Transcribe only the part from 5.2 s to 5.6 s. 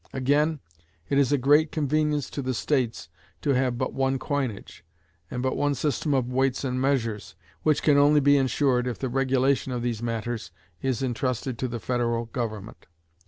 and but